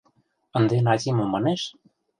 [0.57, 1.61] Ынде Нати мом манеш?»